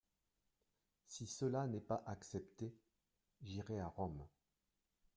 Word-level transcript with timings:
Si 1.05 1.27
cela 1.27 1.67
n'est 1.67 1.79
pas 1.79 2.01
accepté, 2.07 2.73
j'irai 3.43 3.79
à 3.79 3.85
Rome. 3.87 4.25